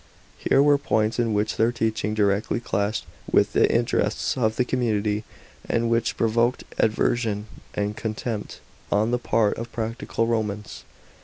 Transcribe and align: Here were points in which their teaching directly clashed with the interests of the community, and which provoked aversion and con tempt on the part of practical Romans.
Here 0.39 0.63
were 0.63 0.79
points 0.79 1.19
in 1.19 1.31
which 1.31 1.57
their 1.57 1.71
teaching 1.71 2.15
directly 2.15 2.59
clashed 2.59 3.05
with 3.31 3.53
the 3.53 3.71
interests 3.71 4.35
of 4.35 4.55
the 4.55 4.65
community, 4.65 5.25
and 5.69 5.91
which 5.91 6.17
provoked 6.17 6.63
aversion 6.79 7.45
and 7.75 7.95
con 7.95 8.15
tempt 8.15 8.61
on 8.91 9.11
the 9.11 9.19
part 9.19 9.59
of 9.59 9.71
practical 9.71 10.25
Romans. 10.25 10.85